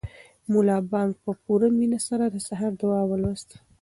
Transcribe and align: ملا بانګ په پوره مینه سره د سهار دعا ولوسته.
ملا 0.51 0.77
بانګ 0.91 1.11
په 1.23 1.31
پوره 1.43 1.67
مینه 1.77 1.99
سره 2.07 2.25
د 2.29 2.35
سهار 2.47 2.71
دعا 2.81 3.01
ولوسته. 3.07 3.55